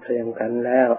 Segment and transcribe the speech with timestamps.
[0.00, 0.90] เพรียงกันแล้ว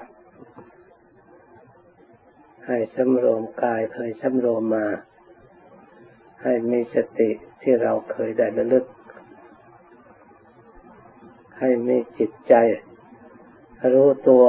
[2.67, 4.88] ให้สำรวมกายเคยสำรวมมา
[6.43, 7.29] ให้มีสติ
[7.61, 8.86] ที่เราเคยได้ระลึก
[11.59, 12.54] ให้มีจิตใจ
[13.93, 14.45] รู้ตัว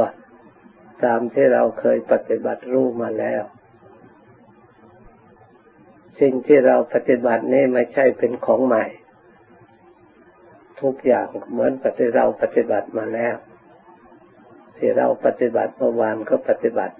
[1.05, 3.43] ตามที่เราเคยปฏิบัติรู้มาแล้ว
[6.21, 8.85] สิ่งที่เราปฏิบัตินี้ไม่ใช่เป็นของใหม่
[10.81, 13.37] ทุกอย่างเหมือนปฏิเราปฏิบัติมาแล้ว
[14.79, 16.95] ที่เราปฏิบัติเมื่อวานก็ปฏิบัติ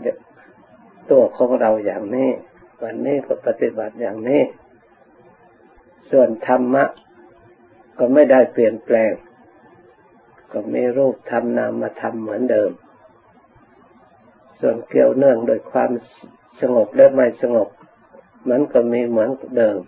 [1.11, 2.31] ตัวของเราอย่างนี้
[2.83, 4.43] วันนี้ก็ปฏิบัติอย่างนี้
[6.11, 6.85] ส่วนธรรมะ
[7.99, 9.13] ก็ไม่ได้เปลี่ยนแปลง
[10.53, 12.71] ก็มีรูปธรรมนามธรรมเหมือนเดิม
[14.61, 15.91] ส่วนเกี่ยวเนื่องโดยความ
[16.61, 17.69] สงบและไม่สงบ
[18.49, 19.79] มันก็มีเหมือนเดิม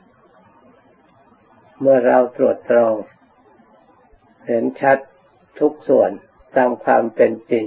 [1.81, 2.95] เมื่อเราตรวจตรอง
[4.47, 4.99] เห็นชัด
[5.59, 6.11] ทุกส่วน
[6.57, 7.65] ตามความเป็นจริง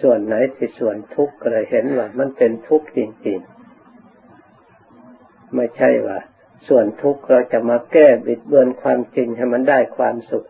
[0.00, 6.18] ส่วนไหนที่ส่วนทุกข์ก็เลยเห็นว่ามันเป็นทุกข์จริงๆ ไม่ใช่ว่า
[6.68, 10.46] ส่วนทุกข์เราจะมาแก้บิดเบือนความจริงให้มันได้ความสุข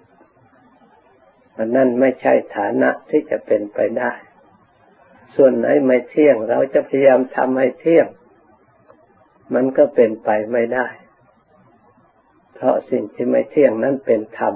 [1.56, 4.12] อันนั้นไม่ใช่ฐานะที่จะเป็นไปได้
[5.36, 8.06] ส่วนไหนไม่เที่ยง เราจะพยายามทำให้เที่ยง
[9.54, 10.88] มันก็เป็นไปไม่ได้
[12.54, 14.54] เพราะสิ่งที่ไม่เที่ยงนั้นเป็นธรรม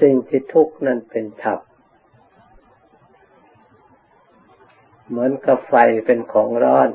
[0.00, 1.58] สิ่งที่ทุกข์นั้นเป็นธรรม
[5.08, 5.74] เหมือนกับไฟ
[6.06, 6.88] เป็นของร้อน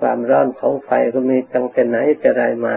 [0.00, 2.74] ความร้อนของไฟก็มีตั้งแต่ไหนจะไรมา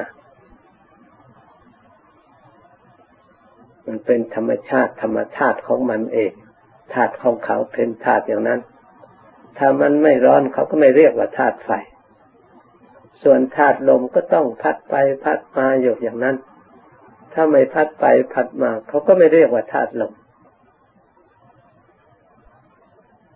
[3.86, 6.32] มันเป็นธรรมชาติธรรมชาติของมันเอง
[6.94, 8.60] ธาตุของเขาเป็นธาตุอย่างนั้น
[9.58, 11.72] ถ้ามันไม่ร้อนเขาก็ไม่เรียกว่าธาตุไฟ
[13.24, 16.36] ส่วนธาตุลมก็ต้องพัดไปพัดมาอยู่อย่างนั้น
[17.34, 20.14] ถ้าไม่พัดไปพัดมาเขาก็ไม่เรียกว่าธาตุลม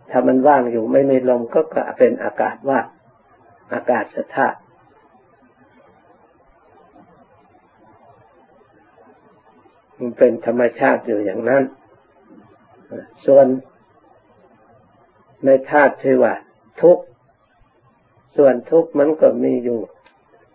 [0.09, 1.59] ถ้ามันว่างอยู่ไม่มีลมก็
[1.97, 2.85] เป็นอากาศว่าง
[3.73, 4.59] อากาศสธาตุ
[9.99, 11.63] มันเป็นธรรมชาติอยู่อย่างนั้น
[13.25, 13.47] ส่วน
[15.45, 16.33] ในธาตุที่ว่า
[16.81, 16.97] ทุก
[18.37, 19.79] ส่วนทุกมันก็มีอยู่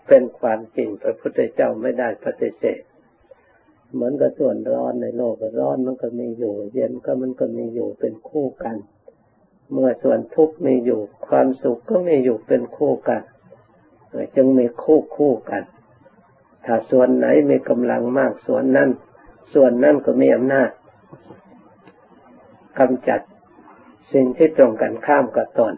[0.08, 2.82] เป็นความจริงพระพุทธเจ้าไม่ได้ปฏิเสธ
[3.94, 8.76] เหมือนกับส่วนร้อนในโลกร้อนมันก็มีอยู่ เย็นก็มันก็มีอยู่เป็นคู่กัน
[9.72, 13.22] เมื่อส่วนทุกข์มีอยู่ ความสุขก็มีอยู่เป็นคู่กัน
[14.36, 15.62] จึงมีคู่คู่กัน
[16.64, 18.90] ถ้าส่วนไหนมีกำลังมากส่วนนั้น
[19.54, 20.70] ส่วนนั้นก็มีอำนาจ
[22.78, 23.20] กำจัด
[24.12, 25.74] สิ่งที่ตรงกันข้ามกับตน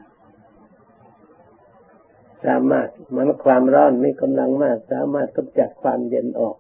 [2.45, 6.57] สามารถมือนความร้อนมีกำลังมาก สามารถกำจัดความเย็นออก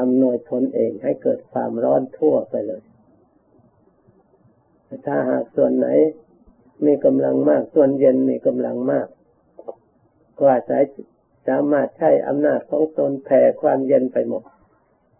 [0.00, 2.82] อำนวยทนเองให้เกิดความร้อนทั่วไปเลย
[5.06, 5.88] ถ้าหากส่วนไหน
[6.86, 9.06] มีกำลังมากส่วนเย็นมีกำลังมาก
[10.38, 10.82] ก็อาศัย
[11.48, 14.44] สามารถใช้อำนาจของตนแผ่ความเย็นไปหมด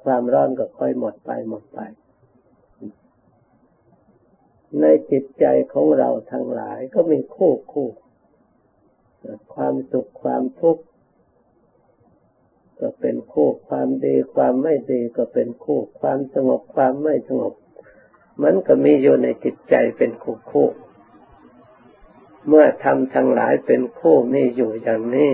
[0.04, 1.78] ความร้อนก็ค่อยหมดไปหมดไป
[4.80, 7.88] ในจิตใจของเราทั้งหลายก็มีคู่คู่
[9.54, 10.82] ความสุขความทุกข์
[12.80, 17.54] ก็เป็นคู่ความดีความไม่ดีก็เป็นคู่ความสงบความไม่สงบ
[18.42, 20.68] มันก็มีอยู่ในจิตใจเป็นคู่คู่
[22.48, 25.30] เมื่อทำทั้งหลายเป็นคู่มีอยู่อย่างนี้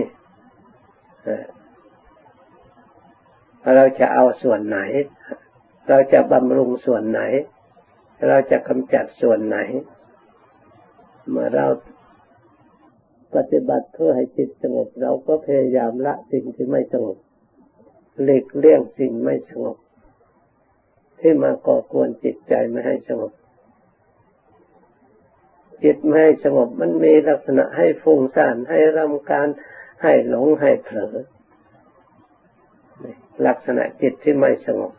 [3.75, 4.79] เราจะเอาส่วนไหน
[5.89, 7.21] เราจะบำรุงส่วนไหน
[8.27, 9.57] เราจะกำจัดส่วนไหน
[11.29, 11.67] เมื่อเรา
[13.35, 17.17] ปฏิบัติเพื่อให้จิตสงบ เราก็พยายามละสิ่งที่ไม่สงบ
[18.23, 19.77] หลีกเลี่ยงสิ่งไม่สงบ
[21.19, 23.31] ที่มาก่อกวนจิตใจไม่ให้สงบ
[25.83, 29.47] จิตไม่สงบมันมีลักษณะให้ฟุ้งซ่านให้รำการ
[30.03, 31.15] ให้หลงให้เผลอ
[33.47, 34.93] ลักษณะจิตที่ไม่สงบ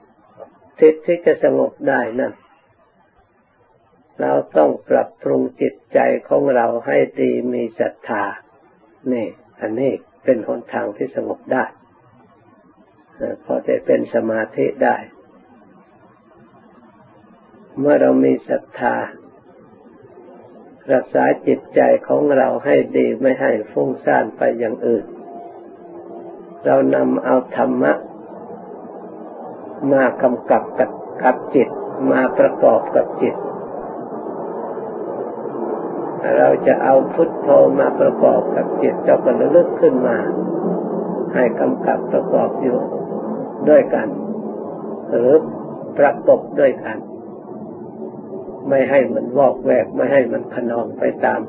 [0.81, 2.32] จิตที่จะสงบได้นั่น
[4.20, 8.25] เราต้องปรับปรุงจิตใจของเราให้ดีมีศรัทธา
[9.12, 9.26] นี่
[9.61, 9.93] อันนี้
[10.25, 11.64] เป็นหนทางที่สงบได้
[13.44, 14.96] พอจะเป็นสมาธิได้
[17.78, 18.94] เมื่อเรามีศรัทธา
[20.93, 25.05] รักษาจิตใจของเราให้ดีไม่ให้ฟุ้งซ่านไปอย่างอื่น
[26.65, 27.93] เรานำเอาธรรมะ
[29.93, 30.91] มากำกับกับ
[31.23, 31.69] กับจิต
[32.11, 33.37] มาประกอบกับจิต
[36.38, 37.49] เราจะเอาพุทโธ
[37.79, 40.17] มาประกอบกับจิตเจ้าก็ระลึกขึ้นมา
[41.35, 42.79] ให้กำกับประกอบอยู่
[43.69, 44.09] ด้วยกัน
[45.09, 45.31] หรือ
[45.99, 46.97] ประกบด้วยกัน
[48.68, 51.40] ไม่ให้มันวอกแวก ไม่ให้มันขนองไปตาม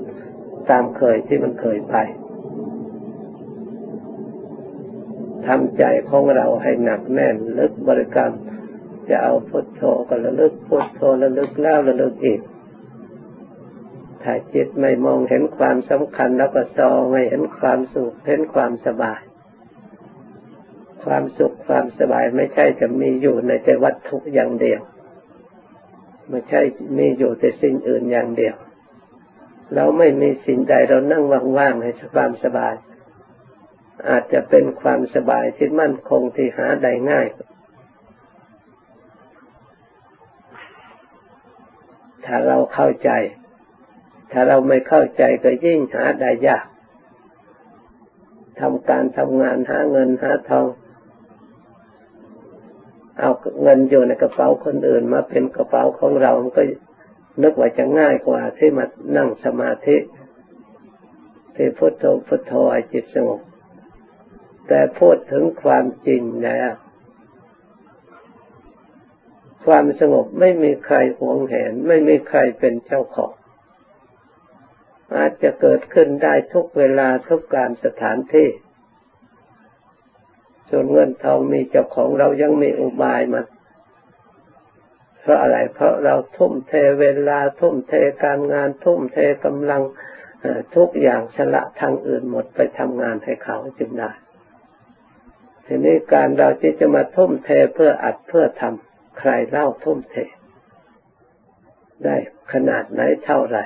[0.69, 1.95] ตามเคยที่มันเคยไป
[5.47, 8.33] ทำใจของเราให้หนักแน่นลึกบริกรรม
[9.09, 12.41] จะเอาพุทโธก็ระลึกพุทโธระลึกแล้วระลึกอีก
[14.23, 19.21] ถ้าจิตไม่มองเห็นความสำคัญแล้วก็ซองไม่เห็นความสุขเห็นความสบาย
[21.03, 24.81] ความสุขความสบายไม่ใช่จะมีอยู่ในแต่วัตถุอย่างเดียว
[26.29, 26.61] ไม่ใช่
[26.97, 28.55] มีอยู่แต่สิ่งอื่นอย่างเดียว
[29.75, 31.23] เราไม่มีสิ่งใดเรานั่ง
[31.57, 32.73] ว่างๆให้ความสบาย
[34.09, 37.27] อาจจะเป็นความสบายที่มั่นคงที่หาได้ง่าย
[42.25, 43.09] ถ้าเราเข้าใจ
[44.31, 46.65] ถ้าเราไม่เข้าใจก็ยิ่งหาได้ยาก
[48.59, 50.67] ทำการทำงานหาเงินหาทอง
[53.19, 53.31] เอา
[53.61, 56.63] เงินอยู่ในกระเป๋าคนอื่น มาเป็นกระเป๋าของเรา มันก็
[57.43, 58.85] นึกว่าจะง่ายกว่าที่มา
[59.17, 59.97] นั่งสมาธิ
[61.55, 62.53] ที่พุทโธพุทโธ
[62.91, 63.41] จิตสงบ
[64.67, 66.71] แต่พูดถึงความจริงแล้ว
[69.65, 73.33] ความสงบไม่มีใครหวงแหน ไม่มีใครเป็นเจ้าของ
[75.15, 78.47] อาจจะเกิดขึ้นได้ทุกเวลาทุกการสถานที่
[80.69, 83.41] ส่วนเงินทองมีเจ้าของเรายังมีอุบายมา
[85.21, 87.93] เพราะอะไร เพราะเราทุ่มเทเวลาทุ่มเท
[88.23, 89.81] การงานทุ่มเทกำลัง
[90.75, 94.11] ทุกอย่างชละทางอื่นหมดไปทำงานให้เขาจึงได้
[95.65, 100.15] ทีนี้การเราที่จะมาทุ่มเทเพื่ออัดเพื่อทำใครเล่าทุ่มเท
[102.03, 102.15] ได้
[102.53, 103.65] ขนาดไหนเท่าไหร่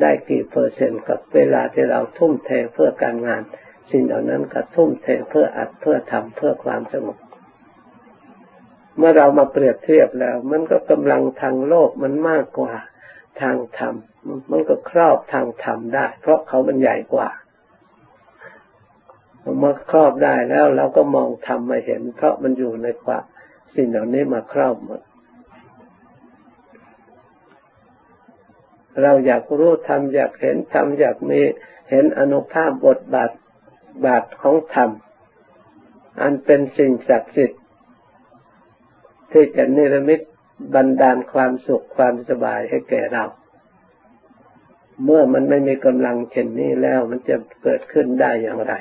[0.00, 3.42] ได้กี่เปอร์เซ็นต์กับเวลาที่เราทุ่มเทเพื่อการงาน
[3.90, 7.18] สิ่งเหล่านั้นก็ทุ่มเทเพื่ออัดเพื่อทำเพื่อความสงบ
[8.96, 12.74] เมื่อเรามาเปรียบเทียบแล้ว มันก็กำลังทางโลกมันมากกว่า
[13.40, 13.94] ทางธรรม
[14.50, 17.28] มันก็ครอบทางธรรมได้ เพราะเขามันใหญ่กว่า
[19.58, 23.18] เมื่อครอบได้แล้วเราก็มองธรรมมาเห็น เพราะมันอยู่ในควา
[23.74, 25.00] สิ่งเหล่านี้มาครอบหมด
[29.02, 31.40] เราอยากรู้ธรรมอยากเห็นธรรมอยากมี
[31.90, 33.30] เห็นอนุภาพบทบาท
[34.04, 34.90] บาทของธรรม
[36.20, 37.62] อันเป็นสิ่งศักดิ์สิทธิ์
[39.32, 40.20] ที่จะนิรมิต
[40.74, 43.24] บันดาลความสุขความสบายให้แก่เรา
[45.04, 48.74] เมื่อมันไม่มีกำลังเช่นนี้แล้วมันจะเกิดขึ้นได้อย่างไร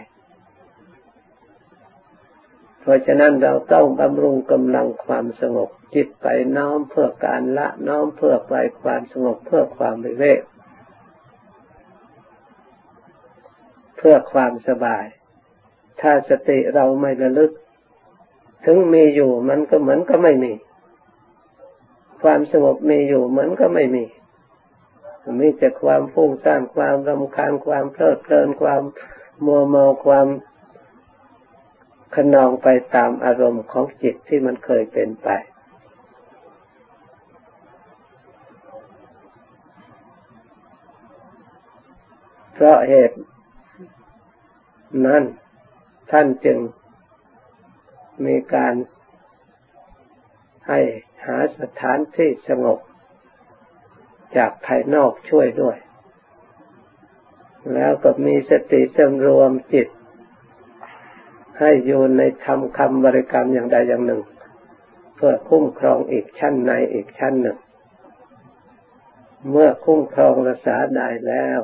[2.79, 6.27] เพราะฉะนั้นเราต้องบำรุงกำลังความสงบจิตไป
[6.57, 10.41] น้อมเพื่อการละน้อมเพื่อไปความสงบเพื่อความวิเวก
[13.92, 15.05] เพื่อความสบาย
[16.01, 17.51] ถ้าสติเราไม่ระลึก
[18.65, 20.53] ถึงมีอยู่มันก็เหมือนก็ไม่มี
[22.23, 24.05] ความสงบมีอยู่มันก็ไม่มี
[25.39, 28.81] มีแต่ความฟุ้งซ่านความรำคาญความเพลิดเพลินความ
[29.45, 30.27] มัวเมาความ
[32.15, 35.29] ขนองไปตามอารมณ์ของจิตที่มันเคยเป็นไป
[42.53, 43.17] เพราะเหตุ
[45.05, 45.23] นั้น
[46.11, 46.59] ท่านจึง
[48.25, 48.73] มีการ
[50.67, 50.79] ให้
[51.25, 52.79] หาสถานที่สงบ
[54.37, 55.77] จากภายนอกช่วยด้วย
[57.73, 59.87] แล้วก็มีสติสำรวมจิต
[61.59, 64.21] ให้อยู่ในทำคำบริกรรมอย่างใดอย่างหนึ่ง
[65.15, 67.57] เพื่อคุ้มครองอีกชั้นในอีกชั้นหนึ่ง
[69.49, 71.59] เมื่อคุ้มครองรักษาได้แล้ว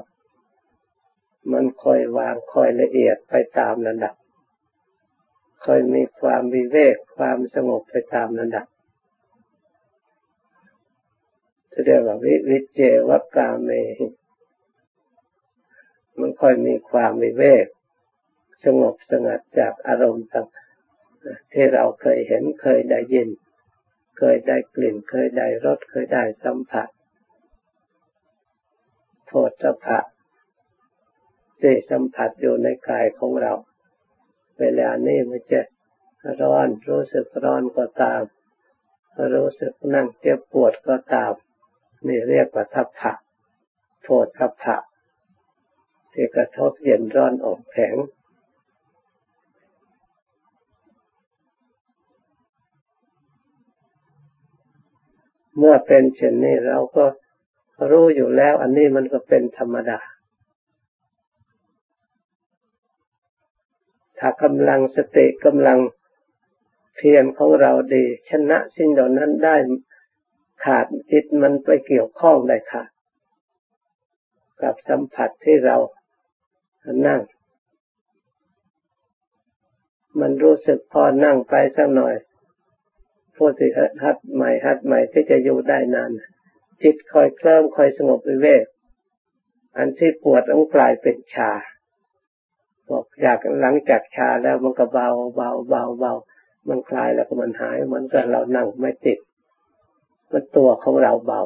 [1.52, 4.16] มันค่อยวางค่อยละเอียดไปตามระดับ
[5.66, 8.68] ค่อยมีความวิเวกความสงบไปตามระดับ
[11.72, 13.70] จะเรียกว่าวิวิเจวกาเม
[16.20, 17.66] มันค่อยมีความวิเวก
[18.64, 20.48] สงบสงัดจากอารมณ์ต่าง
[21.54, 23.30] ที่เราเคยเห็นเคยได้ยิน
[24.18, 26.88] เคยได้กลิ่น เคยได้รสเคยได้สัมผัส
[29.28, 30.00] โทษสะพะ
[31.62, 33.54] ที่สัมผัสอยู่ในกายของเรา
[34.60, 35.62] เวลานี้มันจะ
[36.42, 38.22] ร้อนรู้สึกร้อนก็ตาม
[39.36, 41.34] รู้สึกนั่งเจ็บปวดก็ตาม
[42.08, 43.14] นี่เรียกว่าทัพพะ
[44.04, 44.78] โทษทัพพะ
[46.14, 47.96] ที่กระทบเย็นร้อนออกแข็ง
[55.58, 57.06] เมื่อเป็นเช่นนี้เราก็
[57.90, 60.00] รู้อยู่แล้ว อันนี้มันก็เป็นธรรมดา
[64.20, 65.80] ถ้ากำลังสติกำลัง
[66.96, 69.56] เพียรของเราดี ชนะสิ่งเหล่านั้นได้
[70.64, 72.84] ขาดจิตมันไปเกี่ยวข้องได้ค่ะ
[74.62, 75.78] กับสัมผัสที่เรา
[77.08, 77.22] นั่ง
[80.20, 82.16] มันรู้สึกพอนั่งไปสักหน่อย
[83.36, 83.70] ผู้ที่
[84.04, 86.12] หัดใหม่หัดใหม่ที่จะอยู่ได้นาน
[86.84, 88.64] จิตคอยเคลิ้มคอยสงบวิเวก
[89.78, 91.52] อันที่ปวดต้องกลายเป็นชา
[92.90, 96.14] บอกอยากหลังจากชาแล้วมันก็เบาเบาเบาเบา
[96.70, 99.20] มันคลายแล้วก็มันหายเหมือนกับเรานั่งไม่ติด
[100.32, 101.42] มันตัวของเราเบา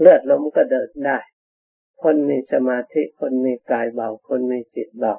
[0.00, 1.18] เลือดลมก็เดินได้
[2.02, 5.14] คนมีสมาธิคนมีกายเบา คนมีจิตเบา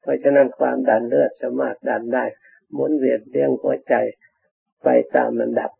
[0.00, 2.24] เพราะฉะนั้นความดันเลือดสามารถดันได้
[2.72, 3.94] หมุนเวียนเลี้ยงหัวใจ
[4.84, 5.70] ไปตามระดับ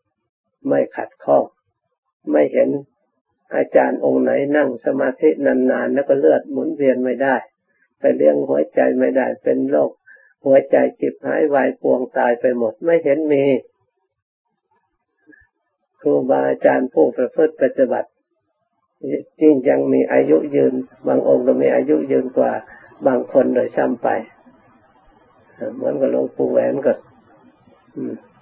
[0.69, 1.45] ไม่ขัดข้อง
[2.31, 2.69] ไม่เห็น
[3.55, 7.37] อาจารย์องค์ไหนนั่งสมาธินานๆ แล้วก็เลือดหมุนเวียนไม่ได้
[7.99, 9.91] ไปเลี้ยงหัวใจไม่ได้เป็นโรค
[10.45, 13.45] หัวใจจิบหายวายปวงตายไปหมดไม่เห็นมี
[16.01, 18.09] ครูบาอาจารย์ผู้ประพฤติปฏิบัติ
[19.41, 20.75] จริงยังมีอายุยืน
[21.07, 22.53] บางองค์ก็มีอายุยืนกว่า
[23.07, 24.09] บางคนโดยซ้ำไป
[25.75, 26.93] เหมือนกับหลวงปู่แหวนก็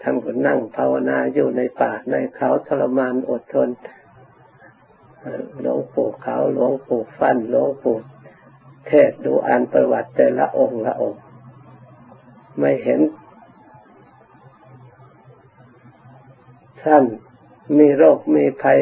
[0.02, 3.68] ท่านก็นั่งภาวนาอยู่ในป่าในเขาทรมานอดทน
[5.62, 7.96] หลวงปู่เขาหลวงปู่ฟันหลวงปู่
[8.88, 11.22] เทศดูอ่านประวัติแต่ละองค์ละองค์
[12.58, 13.00] ไม่เห็น
[16.82, 17.04] ท่าน
[17.78, 18.78] มีโรคมีภัย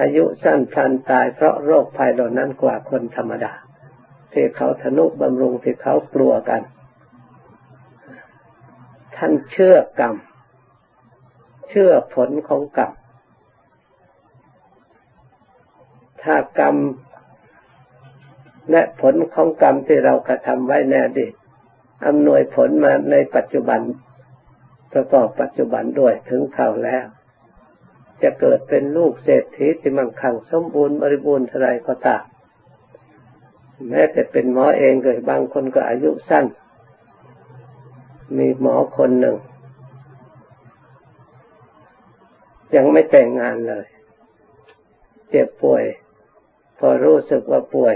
[0.00, 3.52] อายุสั้นพลันตายเพราะโรคภัยเหล่านั้นกว่าคนธรรมดา
[4.32, 6.62] ที่เขาทนุบำรุงที่เขากลัวกัน
[9.16, 10.16] ท่านเชื่อกรรม
[11.68, 12.92] เชื่อผลของกรรม
[16.22, 16.76] ถ้ากรรม
[18.70, 21.32] และผลของกรรมที่เรากระทำไว้ในอดีต
[22.06, 23.80] อำนวยผลมาในปัจจุบัน
[24.92, 27.06] ประกอบปัจจุบันด้วยถึงเท่าแล้ว
[28.22, 32.24] จะเกิดเป็นลูกเศรษฐีที่มั่งคั่งสมบูรณ์บริบูรณ์เท่าไรก็ตาม
[33.88, 36.46] แม้แต่เป็นหมอเองเลยบางคนก็อายุสั้น
[38.38, 39.36] มีหมอคนหนึ่ง
[42.74, 43.86] ยังไม่แต่งงานเลย
[45.30, 45.84] เจ็บป่วย
[46.78, 47.94] พอรู้สึกว่าป่วย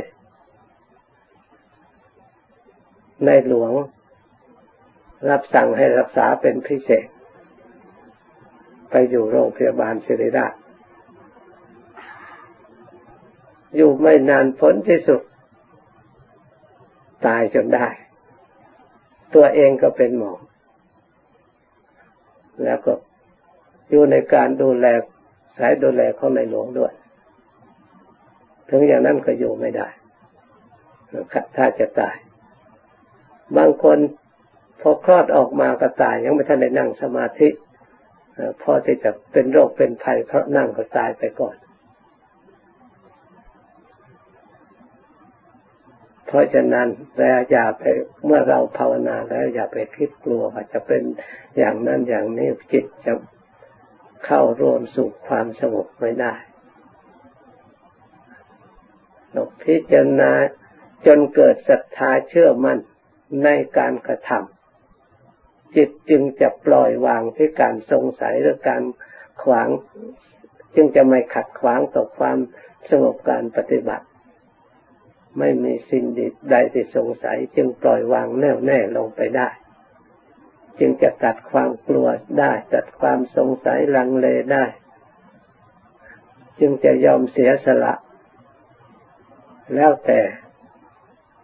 [3.24, 3.72] ในหลวง
[5.30, 7.06] รับสั่งให้รักษาเป็นพิเศษ
[8.90, 10.54] ไปอยู่โรงพยาบาลศิริราช
[13.76, 15.22] อยู่ไม่นานพ้นที่สุด
[17.26, 17.86] ตายจนได้
[19.34, 20.32] ตัวเองก็เป็นหมอ
[22.64, 22.92] แล้วก็
[23.90, 24.86] อยู่ในการดูแล
[25.58, 26.92] สายดูแลของในหลวงด้วย
[28.68, 29.88] ถึงอย่างนั้นก็อยู่ไม่ได้
[31.56, 32.16] ถ้าจะตาย
[33.56, 33.98] บางคน
[34.80, 37.48] พอคลอดออกมาก็ตาย ยังไม่ทันได้นั่งสมาธิ
[38.62, 41.56] พอที่จะเป็นโรคเป็นภัยเพราะนั่งก็ตายไปก่อน
[46.26, 47.84] เพราะฉะนั้นเราอย่าไป
[48.24, 51.02] เมื่อเราภาวนาแล้วอย่าไปคิดกลัวว่าจะเป็น
[51.58, 53.12] อย่างนั้นอย่างนี้จิตจะ
[54.26, 56.34] เข้ารวมสู่ความสงบไม่ได้
[59.32, 60.32] เราพิจารณา
[61.06, 62.78] จนเกิดศรัทธาเชื่อมั่น
[63.44, 68.82] ในการกระทำจิตจึงจะปล่อยวางที่การสงสัยหรือการ
[69.42, 69.68] ขวาง
[70.74, 72.38] จึงจะไม่ขัดขวางต่อความ
[72.90, 74.06] สงบการปฏิบัติ
[75.38, 76.04] ไม่มีสิ่ง
[76.50, 79.48] ใดที่สงสัย จึงปล่อยวางแน่วแน่ลงไปได้
[80.78, 82.06] จึงจะตัดความกลัว
[82.38, 84.64] ได้ตัดความสงสัยลังเลได้
[86.60, 87.94] จึงจะยอมเสียสละ
[89.74, 90.20] แล้วแต่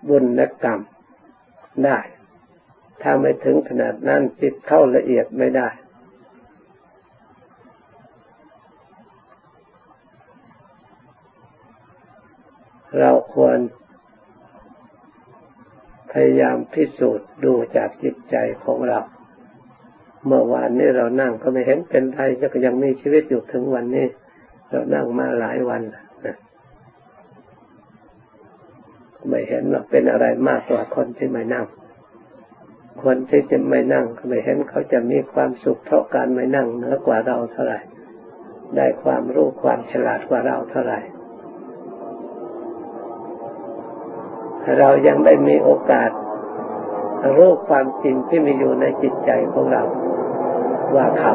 [0.09, 0.81] บุญและกรรม
[1.87, 1.99] ได้
[3.03, 5.69] ถ้าไม่ถึงขนาดนั้นจิตเข้าละเอียดไม่ได้
[12.99, 13.59] เราควร
[16.13, 19.01] พยายามพิสูจน์ดูจากจิตใจของเรา
[20.27, 24.07] เมื่อวานนี้เรานั่งก็ไม่เห็นเป็นไรก็ยังมีชีวิตอยู่ถึงวันนี้
[24.71, 26.05] เรานั่งมาหลายวันนะ
[29.29, 31.67] ไม่เห็นว่าเป็นอะไรมากกว่าคนที่ไม่นั่ง
[33.05, 37.81] คนที่จะไม่นั่งไม่เห็นเขาจะมีความสุขเพราะการไม่นั่งเหนือกว่าเราเท่าไหร่
[38.77, 41.01] ได้ความรู้ความฉลาดกว่าเราเท่าไหร่
[44.79, 46.11] เรายังได้มีโอกาส
[47.37, 49.83] รู้ความจริงที่มีอยู่ในจิตใจของเรา
[50.95, 51.35] ว่าเขา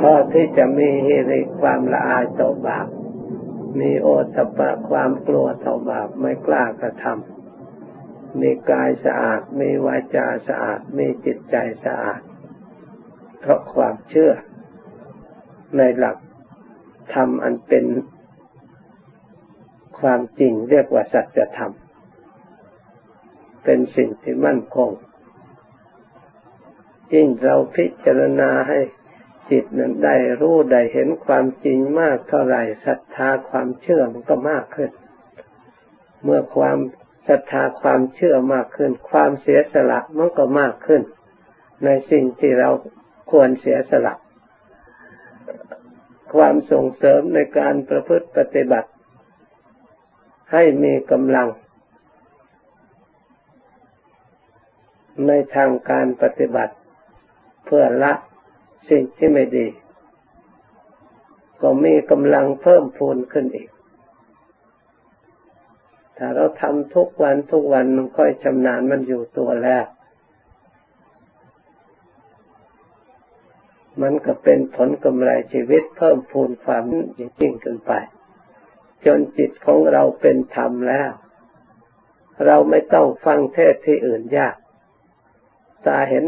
[0.00, 2.86] พอที่จะมีเหตุความละอายต่อบาป
[3.80, 12.20] มีโอตปะความกลัวต่อบาปไม่กล้ากระทำมีกายสะอาด มีวาจาสะอาด มีจิตใจสะอาด
[13.40, 14.32] เพราะความเชื่อ
[15.76, 16.16] ในหลัก
[17.14, 17.84] ธรรมอันเป็น
[20.00, 21.72] ความจริงเรียกว่าสัจธรรม
[23.64, 24.90] เป็นสิ่งที่มั่นคง
[27.14, 28.78] ยิ่งเราพิจารณาให้
[29.50, 34.90] จิตนั้นได้รู้ได้เห็นความจริงมากเท่าไหร่ศรัทธาความเชื่อมันก็มากขึ้น
[36.24, 36.78] เมื่อความ
[37.28, 41.02] ศรัทธาความเชื่อมากขึ้น ความเสียสละมันก็มากขึ้น
[41.84, 42.70] ในสิ่งที่เรา
[43.30, 44.14] ควรเสียสละ
[46.34, 48.90] ความส่งเสริมในการประพฤติปฏิบัติ
[50.52, 51.48] ให้มีกำลัง
[55.26, 56.74] ในทางการปฏิบัติ
[57.64, 58.12] เพื่อละ
[58.90, 59.66] สิ่งที่ไม่ดี
[61.60, 63.68] ก็มีกำลังเพิ่มพูนขึ้นอีก
[66.16, 69.84] ถ้าเราทำทุกวันทุกวันมันค่อยชำนาญมันอยู่ตัวแล้ว
[74.02, 76.82] มันก็เป็นผลกำไรชีวิตเพิ่มพูนความ
[77.40, 77.92] ยิ่งขึ้นไป
[79.06, 81.10] จนจิตของเราเป็นธรรมแล้ว
[82.46, 84.56] เราไม่ต้องฟังเทศที่อื่นยาก
[85.86, 86.24] ตาเห็น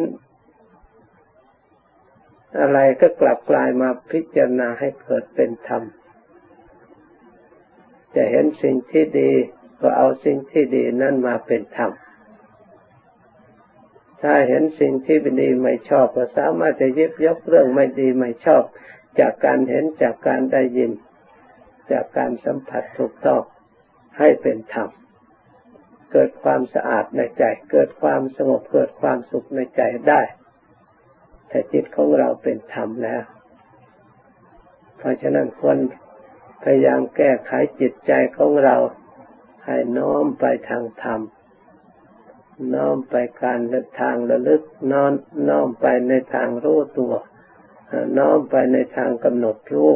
[2.61, 5.83] อะไรก็กลับกลายมาพิจารณาให้เกิดเป็นธรรม
[8.15, 9.31] จะเห็นสิ่งที่ดี
[9.81, 11.93] ก็เอาสิ่งที่ดีนั่นมาเป็นธรรม
[14.23, 18.63] ถ้าเห็นสิ่งที่ไม่ดีไม่ชอบก็สามารถจะยิบยกเรื่องไม่ดีไม่ชอบ
[19.21, 20.91] จากการเห็นจากการได้ยิน
[21.93, 23.43] จากการสัมผัสถูกต้อง
[24.19, 24.89] ให้เป็นธรรม
[26.13, 30.21] เกิดความสะอาดในใจ เกิดความสงบเกิดความสุขในใจได้
[31.49, 33.23] แต่จิตของเราเป็นธรรมแล้ว
[34.97, 35.79] เพราะฉะนั้นควร
[36.63, 38.77] พยายามแก้ไขจิตใจของเรา
[39.67, 41.21] ให้น้อมไปทางธรรม
[42.75, 43.61] น้อมไปการ
[44.01, 44.63] ทางระลึก
[44.93, 45.13] น้อม
[45.49, 47.15] น้อมไปในทางรู้ตัว
[48.19, 49.93] น้อมไปในทางกำหนดรู้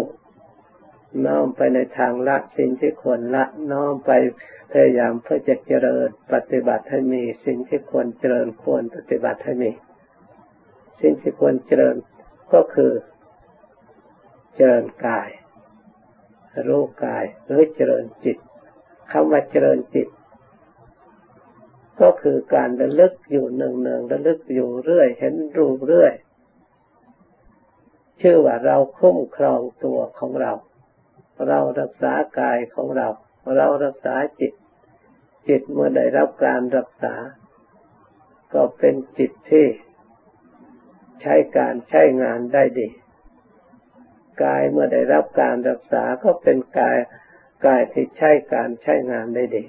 [1.27, 4.11] น้อมไปในทางละสิ่งที่ควรละน้อมไป
[4.73, 9.71] พยายามเพื่อจะเจริญปฏิบัติให้มีสิ่งที่ควรเจริญควรปฏิบัติให้มี
[11.01, 11.97] สิ่งที่ควรเจริญ
[12.53, 12.93] ก็คือ
[14.55, 15.29] เจริญกาย
[16.69, 18.37] รู้กายหรือเจริญจิต
[19.13, 20.09] คำว่าเจริญจิต
[22.01, 26.15] ก็คือการระลึกอยู่หนึ่งหนึ่งระลึกอยู่เรื่อย เห็นรูปเรื่อย
[28.21, 30.53] ชื่อว่าเราคุ้มครองตัวของเรา
[31.49, 33.09] เรารักษากายของเรา
[33.57, 34.53] เรารักษาจิต
[35.49, 37.15] จิตเมื่อได้รับการรักษา
[38.55, 39.67] ก็เป็นจิตที่
[41.23, 42.89] ใช้การใช้งานได้ดี
[44.43, 46.99] กายเมื่อได้รับการรักษาก็เป็นกาย
[47.67, 49.65] กายที่ใช้การใช้งานได้ดี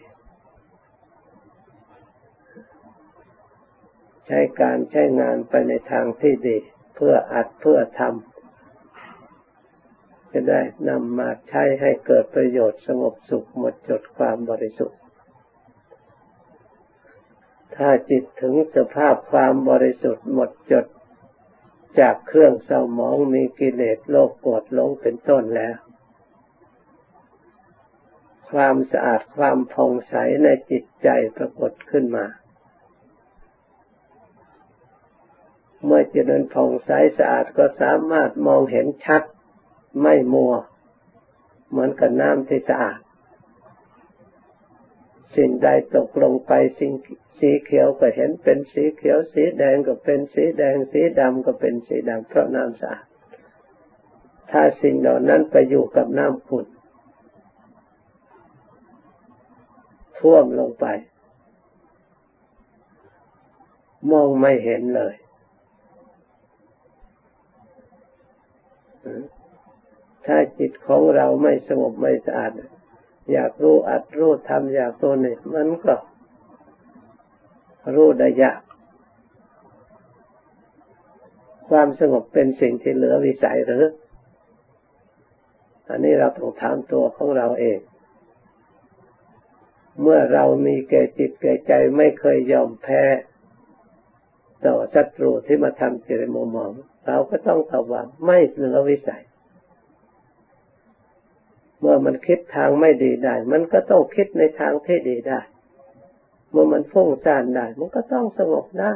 [4.27, 6.57] ใช้การใช้งานไปในทางที่ดี
[6.95, 14.99] เพื่ออัดเพื่อทำจะได้นำมาใช้ให้เกิดประโยชน์สงบสุขหมดจดความบริสุทธิ์
[17.75, 20.85] ถ้าจิตถึงสภาพความบริสุทธิ์หมดจด
[21.99, 25.75] จากเครื่องเศร้าหมองมีกิเลสโลภโกรธหลงเป็นต้นแล้ว
[28.51, 32.25] ความสะอาดความผ่องใสในจิตใจปรากฏขึ้นมา
[35.85, 39.23] เมื่อจิตนั้นผ่องใสสะอาดก็สามารถมองเห็นชัด
[40.01, 40.53] ไม่มัว
[41.69, 42.99] เหมือนกับน้ำที่สะอาด
[45.35, 46.91] สิ่งใดตกลงไปสิ่ง
[47.45, 53.05] สีเขียวก็เห็นเป็นสีเขียว สีแดงก็เป็นสีแดง สีดำก็เป็นสีดำเพราะน้ำสะอาด
[54.51, 56.65] ถ้าสิ่งเหล่านั้นไปอยู่กับน้ำขุ่น
[60.17, 60.85] ท่วมลงไป
[64.11, 65.15] มองไม่เห็นเลย
[70.25, 72.51] ถ้าจิตของเราไม่สงบไม่สะอาด
[73.31, 75.95] อยากรู้อัดรู้ทำอยากตัวนี่มันก็
[77.95, 78.61] รู้ได้ยาก
[81.69, 83.85] ความสงบเป็นสิ่งที่เหลือวิสัยหรือ
[85.89, 87.79] อันนี้เราต้องถามตัวของเราเอง
[90.01, 93.03] เมื่อเรามีแก่จิตแก่ใจไม่เคยยอมแพ้
[94.65, 96.71] ต่อศัตรูที่มาทำจิตมมอง
[97.07, 99.23] เราก็ต้องตอบว่าไม่เหลือวิสัย
[101.79, 105.39] เมื่อมันคิดทางไม่ดีได้ มันก็ต้องคิดในทางที่ดีได้
[106.53, 108.93] เมื่อมันฟุ้งซ่านได้ มันก็ต้องสงบได้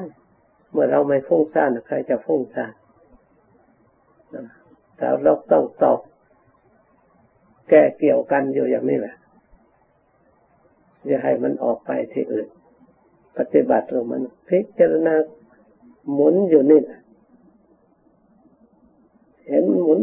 [0.71, 2.73] เมื่อเราไม่ฟุ้งซ่านใครจะฟุ้งซ่าน
[4.97, 5.99] แต่เราต้องตอบ
[7.69, 9.15] แก้เกี่ยวกันอยู่อย่างนี้แหละ
[11.05, 12.47] อย่าให้มันออกไปที่อื่น
[13.37, 15.15] ปฏิบัติเรามันพิจารณา
[16.11, 16.81] หมุนอยู่นี่
[19.47, 19.99] เห็นหมุน